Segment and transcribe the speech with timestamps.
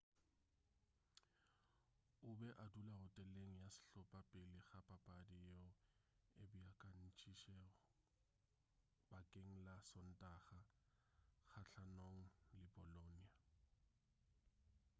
[2.27, 5.69] o be a dula hoteleng ya sehlopa pele ga papadi yeo
[6.43, 7.71] e beakantšitšwego
[9.09, 10.59] bakeng la sontaga
[11.49, 12.21] kgahlanong
[12.57, 13.23] le bolonia